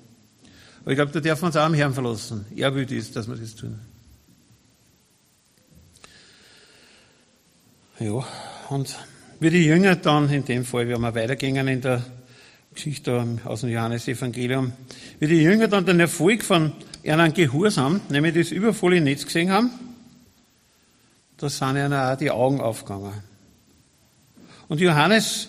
[0.80, 2.46] Aber ich glaube, da dürfen wir uns auch am Herrn verlassen.
[2.56, 3.78] Er will das, dass wir das tun.
[8.00, 8.24] Ja,
[8.70, 8.96] und
[9.38, 12.02] wie die Jünger dann in dem Fall, wir weitergehen in der
[12.72, 14.72] Geschichte aus dem Johannesevangelium,
[15.18, 19.70] wie die Jünger dann den Erfolg von ihren Gehorsam, nämlich das übervolle Netz gesehen haben,
[21.36, 23.12] da sind ihnen auch die Augen aufgegangen.
[24.68, 25.48] Und Johannes,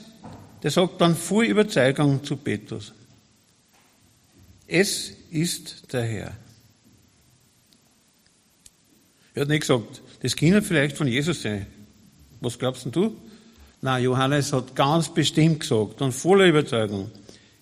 [0.63, 2.93] der sagt dann voll Überzeugung zu Petrus.
[4.71, 6.31] Es ist der Herr.
[9.33, 11.65] Er hat nicht gesagt, das kann vielleicht von Jesus sein.
[12.39, 13.17] Was glaubst denn du?
[13.81, 17.09] Na, Johannes hat ganz bestimmt gesagt und voller Überzeugung,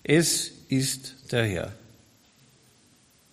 [0.02, 1.72] es ist der Herr.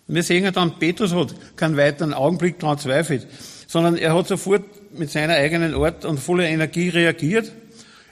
[0.06, 3.26] Wir sehen ja dann, Petrus hat keinen weiteren Augenblick daran zweifelt,
[3.66, 4.64] sondern er hat sofort
[4.98, 7.52] mit seiner eigenen Art und voller Energie reagiert,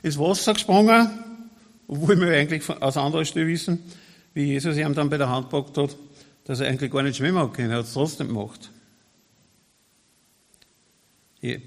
[0.03, 1.09] ins Wasser gesprungen,
[1.89, 3.79] obwohl wir eigentlich aus anderer Stelle wissen,
[4.35, 5.97] wie Jesus ihm dann bei der Hand gepackt hat,
[6.45, 8.71] dass er eigentlich gar nicht schwimmen können, er hat es trotzdem gemacht.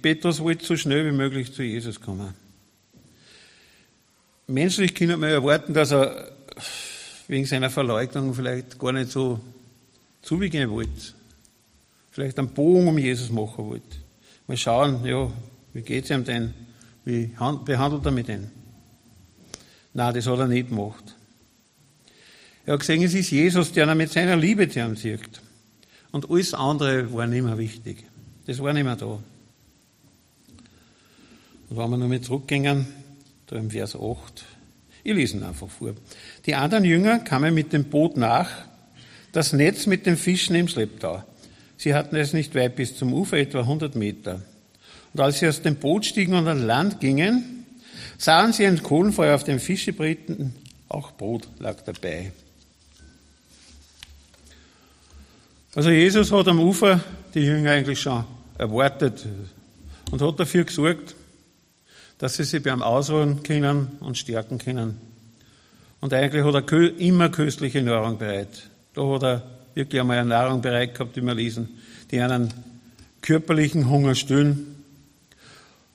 [0.01, 2.33] Petrus wollte so schnell wie möglich zu Jesus kommen.
[4.47, 6.31] Menschlich können wir erwarten, dass er
[7.27, 9.39] wegen seiner Verleugnung vielleicht gar nicht so
[10.21, 11.13] zubegehen wollte.
[12.11, 13.97] Vielleicht einen Bogen um Jesus machen wollte.
[14.47, 15.31] Mal schauen, ja,
[15.73, 16.53] wie geht's ihm denn?
[17.05, 17.27] Wie
[17.65, 18.49] behandelt er mich denn?
[19.93, 21.16] Nein, das hat er nicht gemacht.
[22.67, 25.21] Er hat gesehen, es ist Jesus, der ihn mit seiner Liebe zu ihm zieht.
[26.11, 28.03] Und alles andere war nicht mehr wichtig.
[28.45, 29.05] Das war nicht mehr da.
[29.05, 29.23] Und
[31.69, 32.85] wenn wir nochmal zurückgehen,
[33.45, 34.43] da im Vers 8,
[35.05, 35.93] ich lese ihn einfach vor.
[36.45, 38.49] Die anderen Jünger kamen mit dem Boot nach,
[39.31, 41.23] das Netz mit den Fischen im Schlepptau.
[41.77, 44.41] Sie hatten es nicht weit bis zum Ufer, etwa 100 Meter.
[45.13, 47.65] Und als sie aus dem Boot stiegen und an Land gingen,
[48.17, 50.53] sahen sie ein Kohlenfeuer auf dem Fischebriten,
[50.89, 52.33] auch Brot lag dabei.
[55.77, 57.01] Also Jesus hat am Ufer
[57.35, 58.23] die Jünger eigentlich schon
[58.57, 59.27] erwartet
[60.09, 61.13] und hat dafür gesorgt,
[62.17, 64.99] dass sie sich beim Ausruhen können und stärken können.
[65.99, 68.71] Und eigentlich hat er immer köstliche Nahrung bereit.
[68.95, 69.43] Da hat er
[69.75, 71.69] wirklich einmal eine Nahrung bereit gehabt, die wir lesen,
[72.09, 72.51] die einen
[73.21, 74.83] körperlichen Hunger stillen.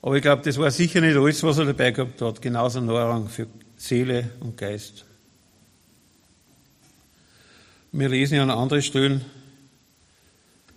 [0.01, 2.41] Aber ich glaube, das war sicher nicht alles, was er dabei gehabt hat.
[2.41, 5.03] Genauso Nahrung für Seele und Geist.
[7.91, 9.25] Wir lesen ja an anderen Stellen,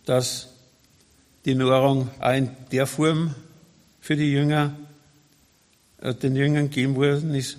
[0.06, 0.48] dass
[1.44, 3.34] die Nahrung auch in der Form
[4.00, 4.74] für die Jünger
[6.00, 7.58] äh, den Jüngern gegeben worden ist.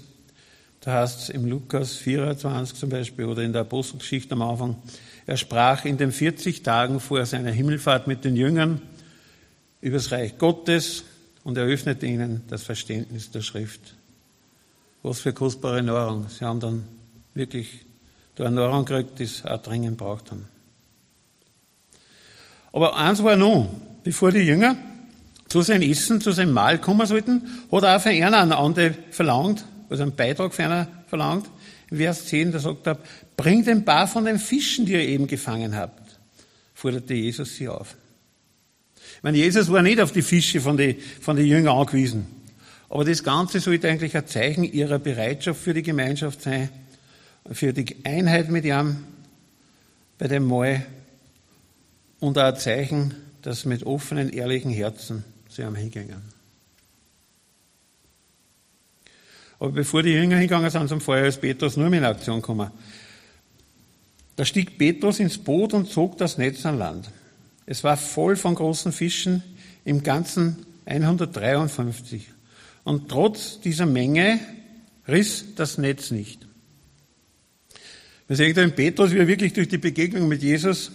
[0.82, 4.76] Da heißt es im Lukas 24 zum Beispiel oder in der Apostelgeschichte am Anfang,
[5.26, 8.82] er sprach in den 40 Tagen vor seiner Himmelfahrt mit den Jüngern
[9.82, 11.04] über das Reich Gottes
[11.44, 13.96] und eröffnete ihnen das Verständnis der Schrift.
[15.04, 16.28] Was für kostbare Nahrung.
[16.30, 16.88] Sie haben dann
[17.34, 17.86] wirklich
[18.36, 20.48] da eine Nahrung gekriegt, die sie auch dringend braucht haben.
[22.78, 23.68] Aber eins war noch,
[24.04, 24.78] bevor die Jünger
[25.48, 28.94] zu seinem Essen, zu seinem Mahl kommen sollten, hat er auch für einen einen anderen
[29.10, 31.48] verlangt, also einen Beitrag für einen verlangt.
[31.90, 33.00] In Vers 10, da sagt er,
[33.36, 36.20] bringt ein paar von den Fischen, die ihr eben gefangen habt,
[36.76, 37.96] forderte Jesus sie auf.
[39.16, 42.28] Ich meine, Jesus war nicht auf die Fische von den, von den Jüngern angewiesen.
[42.90, 46.70] Aber das Ganze sollte eigentlich ein Zeichen ihrer Bereitschaft für die Gemeinschaft sein,
[47.52, 48.98] für die Einheit mit ihm
[50.20, 50.86] bei dem Mahl
[52.20, 56.22] und auch ein Zeichen, dass mit offenen, ehrlichen Herzen sie am hingingen.
[59.60, 62.72] Aber bevor die Jünger hingegangen sind zum Feuer, ist Petrus nur mit in Aktion gekommen.
[64.36, 67.10] Da stieg Petrus ins Boot und zog das Netz an Land.
[67.66, 69.44] Es war voll von großen Fischen,
[69.84, 72.28] im Ganzen 153.
[72.84, 74.40] Und trotz dieser Menge
[75.08, 76.46] riss das Netz nicht.
[78.28, 80.92] Wir sehen den Petrus, wie er wirklich durch die Begegnung mit Jesus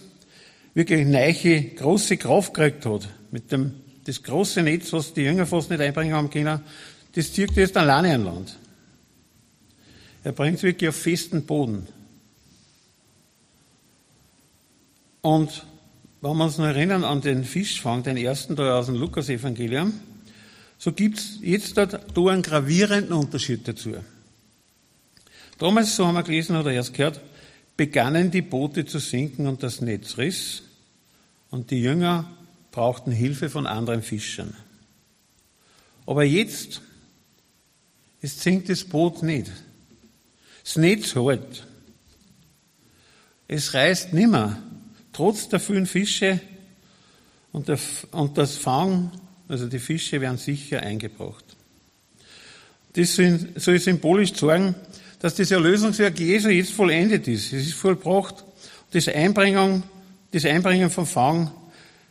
[0.73, 3.07] wirklich neiche, große Kraft gekriegt hat.
[3.31, 3.73] Mit dem,
[4.05, 6.61] das große Netz, was die Jünger fast nicht einbringen haben können,
[7.13, 8.57] das zieht jetzt alleine an Land.
[10.23, 11.87] Er bringt es wirklich auf festen Boden.
[15.21, 15.65] Und
[16.21, 19.93] wenn wir uns noch erinnern an den Fischfang, den ersten da aus dem Lukas-Evangelium,
[20.77, 23.95] so gibt es jetzt da, da einen gravierenden Unterschied dazu.
[25.57, 27.21] Damals, so haben wir gelesen oder erst gehört,
[27.83, 30.63] begannen die Boote zu sinken und das Netz riss
[31.49, 32.31] und die Jünger
[32.71, 34.55] brauchten Hilfe von anderen Fischern.
[36.05, 36.79] Aber jetzt,
[38.21, 39.51] es sinkt das Boot nicht.
[40.63, 41.67] Das Netz hält.
[43.49, 44.63] Es reißt nimmer,
[45.11, 46.39] trotz der vielen Fische
[47.51, 47.79] und, der,
[48.11, 49.11] und das Fang,
[49.49, 51.43] also die Fische werden sicher eingebracht.
[52.93, 54.73] Das soll symbolisch zeigen,
[55.23, 57.53] dass das Erlösungswerk Jesu jetzt vollendet ist.
[57.53, 58.43] Es ist vollbracht.
[58.91, 59.83] Das Einbringen,
[60.33, 61.49] das Einbringen von Fang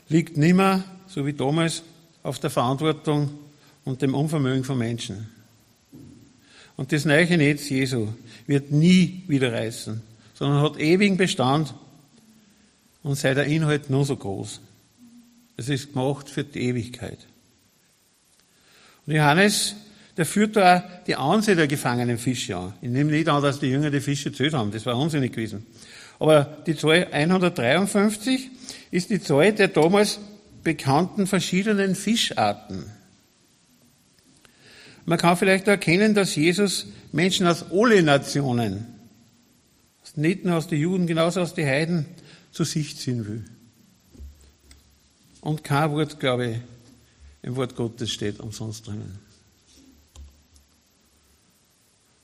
[0.08, 1.82] liegt nimmer, so wie damals,
[2.22, 3.28] auf der Verantwortung
[3.84, 5.28] und dem Unvermögen von Menschen.
[6.78, 8.08] Und das neue Netz Jesu
[8.46, 10.00] wird nie wieder reißen,
[10.32, 11.74] sondern hat ewigen Bestand
[13.02, 14.58] und sei der Inhalt nur so groß.
[15.58, 17.18] Es ist gemacht für die Ewigkeit.
[19.06, 19.76] Und Johannes
[20.16, 22.74] der führt da die Anzahl der gefangenen Fische an.
[22.82, 25.66] Ich nehme nicht an, dass die Jünger die Fische zählt haben, das war unsinnig gewesen.
[26.18, 28.50] Aber die Zahl 153
[28.90, 30.20] ist die Zahl der damals
[30.62, 32.84] bekannten verschiedenen Fischarten.
[35.04, 38.86] Man kann vielleicht erkennen, dass Jesus Menschen aus alle Nationen,
[40.14, 42.06] nicht nur aus den Juden, genauso aus den Heiden,
[42.52, 43.44] zu sich ziehen will.
[45.40, 46.56] Und kein Wort, glaube ich,
[47.42, 49.18] im Wort Gottes steht umsonst drinnen.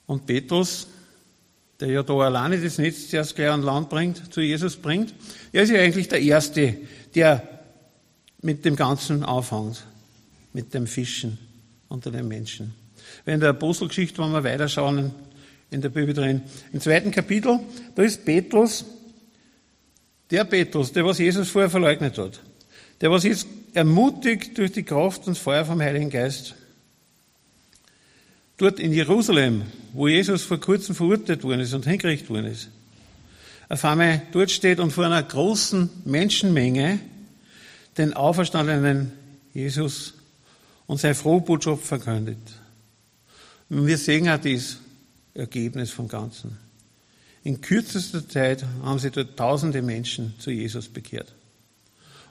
[0.09, 0.87] Und Petrus,
[1.79, 5.13] der ja da alleine das Netz zuerst gleich an Land bringt, zu Jesus bringt,
[5.51, 6.77] er ist ja eigentlich der Erste,
[7.13, 7.47] der
[8.41, 9.85] mit dem Ganzen anfängt,
[10.51, 11.37] mit dem Fischen
[11.89, 12.73] unter den Menschen.
[13.23, 15.11] Wenn der Apostelgeschichte, wenn wir weiterschauen,
[15.69, 16.41] in der Bibel drin,
[16.73, 17.59] im zweiten Kapitel,
[17.93, 18.85] da ist Petrus,
[20.31, 22.41] der Petrus, der was Jesus vorher verleugnet hat,
[22.99, 23.45] der was jetzt
[23.75, 26.55] ermutigt durch die Kraft und Feuer vom Heiligen Geist
[28.59, 32.69] dort in Jerusalem, wo Jesus vor kurzem verurteilt worden ist und hingerichtet worden ist,
[33.69, 36.99] auf einmal dort steht und vor einer großen Menschenmenge
[37.97, 39.11] den auferstandenen
[39.53, 40.15] Jesus
[40.87, 42.37] und seine frohe Botschaft verkündet.
[43.69, 44.77] Und wir sehen auch das
[45.33, 46.57] Ergebnis vom Ganzen.
[47.43, 51.33] In kürzester Zeit haben sich dort tausende Menschen zu Jesus bekehrt.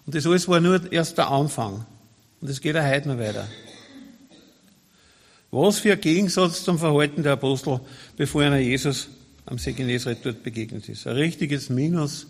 [0.05, 1.87] Und das alles war nur erst der Anfang.
[2.41, 3.47] Und es geht auch heute noch weiter.
[5.51, 7.81] Was für ein Gegensatz zum Verhalten der Apostel,
[8.17, 9.09] bevor einer Jesus
[9.47, 11.07] am See Genezareth dort begegnet ist.
[11.07, 12.27] Ein richtiges Minus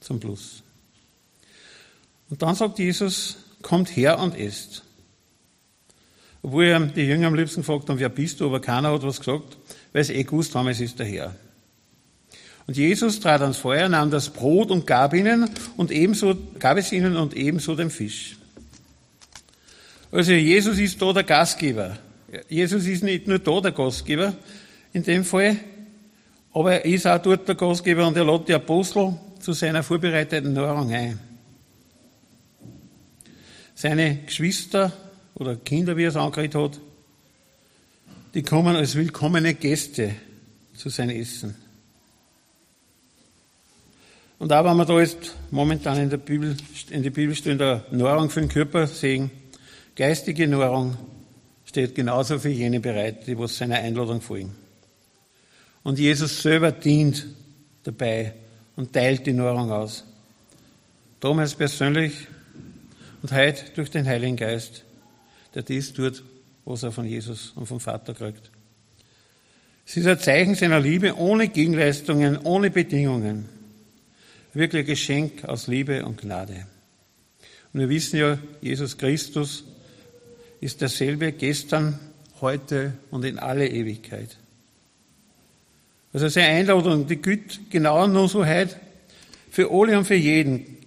[0.00, 0.62] zum Plus.
[2.28, 4.82] Und dann sagt Jesus, kommt her und esst.
[6.42, 9.56] Obwohl die Jünger am liebsten gefragt haben, wer bist du, aber keiner hat was gesagt,
[9.92, 11.34] weil sie eh gewusst haben, es ist der Herr.
[12.66, 16.92] Und Jesus trat ans Feuer, nahm das Brot und gab ihnen und ebenso, gab es
[16.92, 18.36] ihnen und ebenso den Fisch.
[20.12, 21.98] Also Jesus ist da der Gastgeber.
[22.48, 24.34] Jesus ist nicht nur da der Gastgeber
[24.92, 25.56] in dem Fall,
[26.52, 30.52] aber er ist auch dort der Gastgeber und er lädt die Apostel zu seiner vorbereiteten
[30.52, 31.18] Nahrung ein.
[33.74, 34.92] Seine Geschwister
[35.34, 36.80] oder Kinder, wie er es angeredet hat,
[38.34, 40.14] die kommen als willkommene Gäste
[40.74, 41.54] zu seinem Essen.
[44.38, 46.56] Und auch wenn wir da jetzt momentan in der Bibel,
[46.90, 49.30] in der Bibelstunde Nahrung für den Körper sehen,
[49.96, 50.96] geistige Nahrung,
[51.68, 54.54] steht genauso für jene bereit, die was seiner Einladung folgen.
[55.82, 57.26] Und Jesus selber dient
[57.82, 58.32] dabei
[58.74, 60.04] und teilt die Nahrung aus.
[61.20, 62.26] Damals persönlich
[63.20, 64.84] und heute durch den Heiligen Geist,
[65.54, 66.22] der dies tut,
[66.64, 68.50] was er von Jesus und vom Vater kriegt.
[69.86, 73.46] Es ist ein Zeichen seiner Liebe ohne Gegenleistungen, ohne Bedingungen.
[74.54, 76.66] Wirklich ein Geschenk aus Liebe und Gnade.
[77.74, 79.64] Und wir wissen ja, Jesus Christus
[80.60, 81.98] ist derselbe gestern,
[82.40, 84.36] heute und in alle Ewigkeit.
[86.12, 88.76] Also seine Einladung, die gilt genau nur so heute
[89.50, 90.78] für alle und für jeden.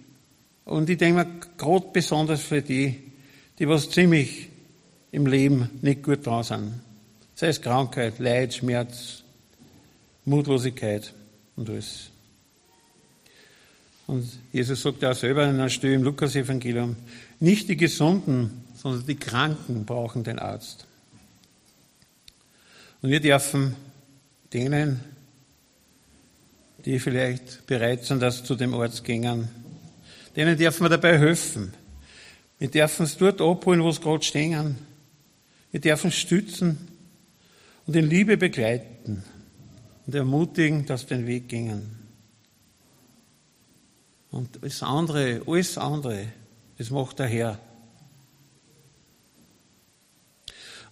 [0.64, 2.98] Und ich denke mir, gerade besonders für die,
[3.58, 4.48] die was ziemlich
[5.10, 6.72] im Leben nicht gut dran sind.
[7.34, 9.22] sei es Krankheit, Leid, Schmerz,
[10.24, 11.12] Mutlosigkeit
[11.56, 12.10] und alles.
[14.06, 16.96] Und Jesus sagt ja selber in einer Stelle im Lukas-Evangelium,
[17.40, 20.86] nicht die Gesunden, sondern die Kranken brauchen den Arzt.
[23.00, 23.76] Und wir dürfen
[24.52, 25.00] denen,
[26.84, 29.48] die vielleicht bereit sind, dass zu dem Arzt gehen,
[30.34, 31.72] denen dürfen wir dabei helfen.
[32.58, 34.76] Wir dürfen es dort abholen, wo es gerade stehen.
[35.70, 36.88] Wir dürfen stützen
[37.86, 39.22] und in Liebe begleiten
[40.06, 41.98] und ermutigen, dass den Weg gingen.
[44.32, 46.26] Und das andere, alles andere,
[46.78, 47.50] das macht der Herr.
[47.50, 47.62] Und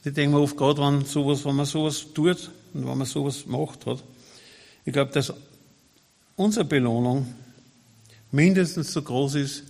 [0.02, 3.44] ich denke mir oft gerade, wenn, sowas, wenn man sowas tut und wenn man sowas
[3.46, 4.02] macht hat,
[4.84, 5.32] ich glaube, dass
[6.36, 7.34] unsere Belohnung
[8.32, 9.64] mindestens so groß ist,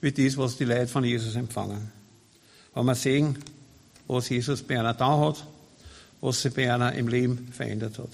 [0.00, 1.90] wie das, was die Leute von Jesus empfangen.
[2.74, 3.38] Wenn wir sehen,
[4.06, 5.46] was Jesus bei einer da hat,
[6.20, 8.10] was sie bei einer im Leben verändert hat.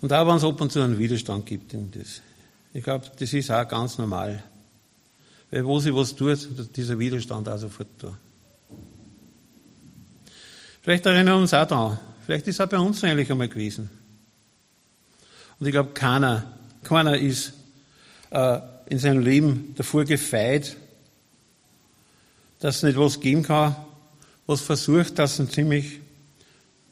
[0.00, 2.20] Und auch wenn es ab und zu einen Widerstand gibt in das.
[2.74, 4.42] Ich glaube, das ist auch ganz normal.
[5.50, 8.18] Weil wo sie was tut, dieser Widerstand auch sofort da.
[10.82, 11.98] Vielleicht erinnern wir uns auch daran.
[12.26, 13.88] Vielleicht ist es auch bei uns eigentlich einmal gewesen.
[15.60, 16.52] Und ich glaube, keiner,
[16.82, 17.52] keiner ist
[18.30, 20.76] äh, in seinem Leben davor gefeit,
[22.58, 23.76] dass es nicht was geben kann,
[24.46, 26.00] was versucht, dass es ziemlich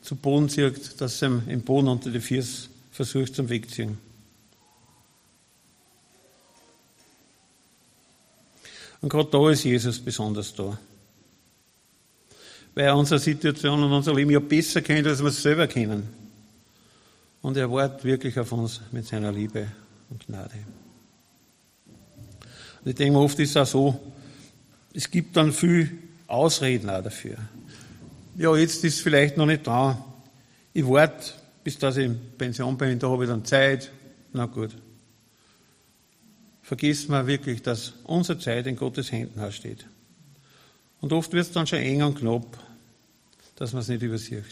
[0.01, 3.99] zu Boden zieht, dass ihm im Boden unter die Füße versucht zum Wegziehen.
[9.03, 10.79] Und gerade da ist Jesus besonders da.
[12.75, 16.09] Weil er unsere Situation und unser Leben ja besser kennt, als wir es selber kennen.
[17.43, 19.67] Und er wartet wirklich auf uns mit seiner Liebe
[20.09, 20.55] und Gnade.
[22.83, 24.01] Und ich denke, oft ist es auch so,
[24.95, 27.37] es gibt dann viel Ausreden auch dafür.
[28.37, 30.03] Ja, jetzt ist es vielleicht noch nicht da.
[30.73, 31.35] Ich warte
[31.65, 33.91] bis dass ich in Pension bin, da habe ich dann Zeit.
[34.33, 34.71] Na gut.
[36.63, 39.85] Vergiss mal wirklich, dass unsere Zeit in Gottes Händen steht.
[41.01, 42.59] Und oft wird es dann schon eng und knapp,
[43.57, 44.45] dass man es nicht übersieht.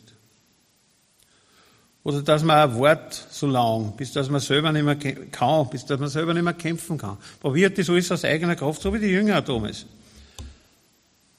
[2.03, 5.85] Oder dass man ein Wort so lang, bis dass man selber nicht mehr kann, bis
[5.87, 7.19] dass man selber nicht mehr kämpfen kann.
[7.41, 9.87] Probiert das alles aus eigener Kraft, so wie die Jünger damals.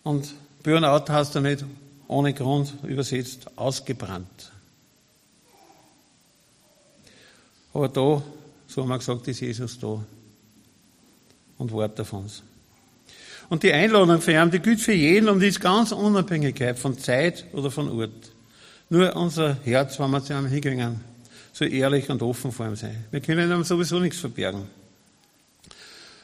[0.04, 1.66] Und Burnout heißt ja nicht
[2.08, 4.52] ohne Grund übersetzt ausgebrannt.
[7.74, 8.22] Aber da,
[8.68, 10.04] so haben wir gesagt, ist Jesus da
[11.62, 12.42] und wartet auf uns.
[13.50, 17.46] Und die Einladung für ihn, die gilt für jeden und ist ganz Unabhängigkeit von Zeit
[17.54, 18.32] oder von Ort.
[18.90, 21.02] Nur unser Herz, wenn wir zu ihm hingehen,
[21.54, 23.06] soll ehrlich und offen vor ihm sein.
[23.12, 24.68] Wir können ihm sowieso nichts verbergen.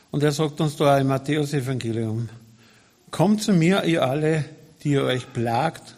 [0.09, 2.29] Und er sagt uns da im Matthäus-Evangelium,
[3.11, 4.45] kommt zu mir, ihr alle,
[4.83, 5.95] die ihr euch plagt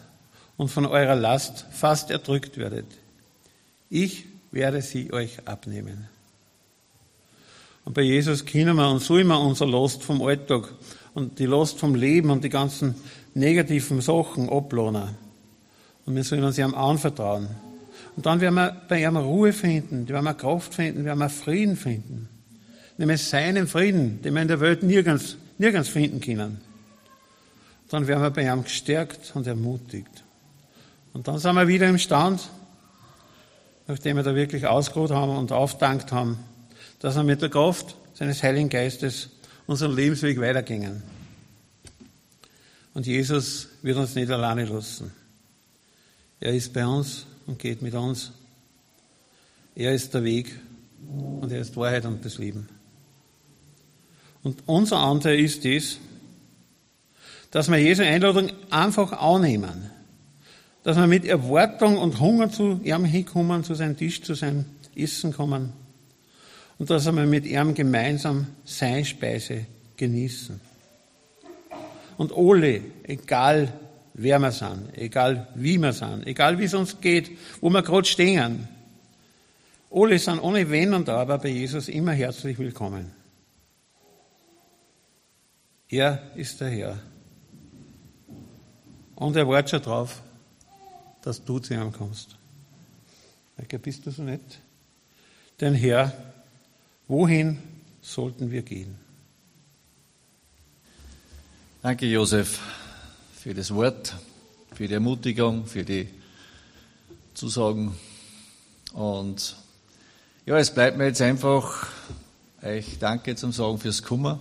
[0.56, 2.86] und von eurer Last fast erdrückt werdet.
[3.88, 6.08] Ich werde sie euch abnehmen.
[7.84, 10.68] Und bei Jesus können wir uns so immer unser Last vom Alltag
[11.14, 12.94] und die Last vom Leben und die ganzen
[13.34, 15.16] negativen Sachen ablohnen.
[16.06, 17.48] Und wir sollen uns ihm anvertrauen.
[18.16, 21.76] Und dann werden wir bei ihm Ruhe finden, werden wir Kraft finden, werden wir Frieden
[21.76, 22.28] finden.
[22.98, 26.60] Nämlich seinen Frieden, den wir in der Welt nirgends, nirgends finden können.
[27.88, 30.22] Dann werden wir bei ihm gestärkt und ermutigt.
[31.12, 32.48] Und dann sind wir wieder im Stand,
[33.88, 36.38] nachdem wir da wirklich ausgeruht haben und aufdankt haben,
[37.00, 39.30] dass wir mit der Kraft seines Heiligen Geistes
[39.66, 41.02] unseren Lebensweg weitergingen.
[42.94, 45.10] Und Jesus wird uns nicht alleine lassen.
[46.38, 48.32] Er ist bei uns und geht mit uns.
[49.74, 50.58] Er ist der Weg
[51.40, 52.68] und er ist Wahrheit und das Leben.
[54.42, 55.98] Und unser Anteil ist es,
[57.50, 59.90] dass wir Jesu Einladung einfach annehmen
[60.82, 64.64] dass wir mit Erwartung und Hunger zu ihm hinkommen, zu seinem Tisch, zu seinem
[64.96, 65.74] Essen kommen
[66.80, 69.66] und dass wir mit ihm gemeinsam seine Speise
[69.98, 70.58] genießen.
[72.16, 73.70] Und alle, egal
[74.14, 78.06] wer wir sind, egal wie wir sind, egal wie es uns geht, wo wir gerade
[78.06, 78.66] stehen,
[79.90, 83.12] alle sind ohne Wenn und Aber bei Jesus immer herzlich willkommen.
[85.90, 86.98] Er ist der Herr.
[89.16, 90.22] Und er wartet schon drauf,
[91.20, 92.36] dass du zu ihm kommst.
[93.82, 94.60] Bist du so nett?
[95.60, 96.29] Denn Herr,
[97.10, 97.58] wohin
[98.00, 98.96] sollten wir gehen?
[101.82, 102.60] Danke, Josef,
[103.36, 104.14] für das Wort,
[104.72, 106.08] für die Ermutigung, für die
[107.34, 107.96] Zusagen.
[108.92, 109.56] Und
[110.46, 111.88] ja, es bleibt mir jetzt einfach
[112.62, 114.38] euch Danke zum Sagen fürs Kummer.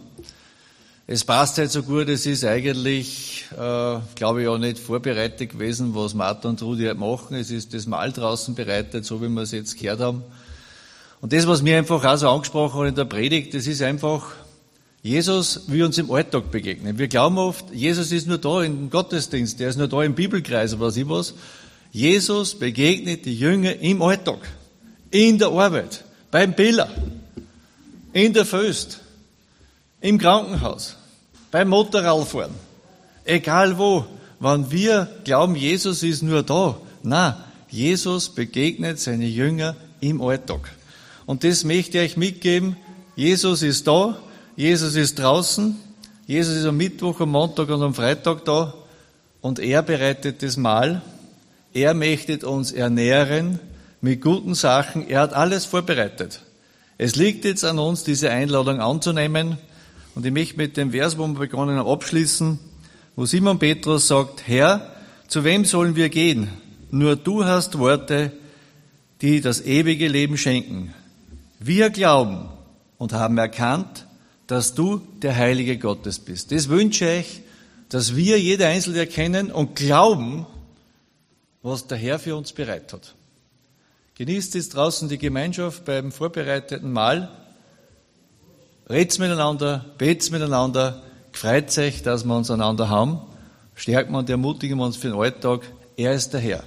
[1.07, 5.95] Es passt halt so gut, es ist eigentlich, äh, glaube ich, auch nicht vorbereitet gewesen,
[5.95, 7.35] was Martha und Rudi halt machen.
[7.35, 10.23] Es ist das Mal draußen bereitet, so wie wir es jetzt gehört haben.
[11.21, 14.33] Und das, was mir einfach auch so angesprochen hat in der Predigt, das ist einfach
[15.01, 16.97] Jesus, wie uns im Alltag begegnen.
[16.97, 20.73] Wir glauben oft, Jesus ist nur da im Gottesdienst, der ist nur da im Bibelkreis
[20.73, 21.33] oder was ich was.
[21.91, 24.39] Jesus begegnet die Jünger im Alltag,
[25.09, 26.89] in der Arbeit, beim Biller,
[28.13, 28.99] in der Föst,
[30.01, 30.97] im Krankenhaus,
[31.51, 32.53] beim Motorradfahren,
[33.25, 34.05] egal wo,
[34.39, 36.77] wenn wir glauben, Jesus ist nur da.
[37.03, 40.71] Na, Jesus begegnet seine Jünger im Alltag.
[41.29, 42.75] Und das möchte ich euch mitgeben.
[43.15, 44.17] Jesus ist da,
[44.55, 45.77] Jesus ist draußen,
[46.25, 48.73] Jesus ist am Mittwoch, am Montag und am Freitag da
[49.39, 51.03] und er bereitet das Mahl.
[51.71, 53.59] Er möchte uns ernähren
[54.01, 55.07] mit guten Sachen.
[55.07, 56.41] Er hat alles vorbereitet.
[56.97, 59.59] Es liegt jetzt an uns, diese Einladung anzunehmen.
[60.15, 62.57] Und ich möchte mit dem Vers, wo wir begonnen haben, abschließen,
[63.15, 64.95] wo Simon Petrus sagt, Herr,
[65.27, 66.49] zu wem sollen wir gehen?
[66.89, 68.31] Nur du hast Worte,
[69.21, 70.95] die das ewige Leben schenken.
[71.59, 72.49] Wir glauben
[72.97, 74.07] und haben erkannt,
[74.47, 76.51] dass du der Heilige Gottes bist.
[76.51, 77.41] Das wünsche ich,
[77.89, 80.45] dass wir jeder Einzelne erkennen und glauben,
[81.61, 83.13] was der Herr für uns bereit hat.
[84.15, 87.29] Genießt jetzt draußen die Gemeinschaft beim vorbereiteten Mahl
[88.89, 93.19] Red's miteinander, bet's miteinander, freut sich, dass wir uns einander haben,
[93.75, 95.61] stärkt man und ermutigen wir uns für den Alltag.
[95.95, 96.63] Er ist der Herr.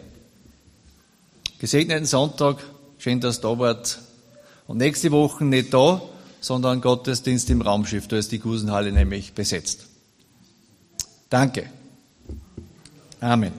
[1.58, 2.58] Gesegneten Sonntag,
[2.98, 3.98] schön, dass ihr da wart.
[4.66, 6.00] Und nächste Woche nicht da,
[6.40, 9.86] sondern Gottesdienst im Raumschiff, da ist die Gusenhalle nämlich besetzt.
[11.30, 11.70] Danke.
[13.20, 13.52] Amen.